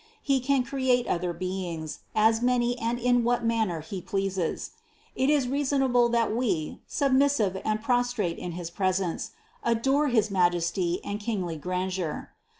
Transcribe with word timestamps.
He 0.23 0.39
can 0.39 0.63
create 0.63 1.05
other 1.05 1.31
beings, 1.31 1.99
as 2.15 2.41
many 2.41 2.75
and 2.79 2.97
in 2.97 3.23
what 3.23 3.45
manner 3.45 3.81
He 3.81 4.01
pleases. 4.01 4.71
It 5.15 5.29
is 5.29 5.47
reasonable 5.47 6.09
that 6.09 6.35
we, 6.35 6.79
submissive 6.87 7.61
and 7.63 7.83
prostrate 7.83 8.39
in 8.39 8.53
his 8.53 8.71
presence, 8.71 9.33
adore 9.63 10.07
his 10.07 10.31
Majesty 10.31 11.01
and 11.03 11.19
kingly 11.19 11.55
grandeur. 11.57 12.31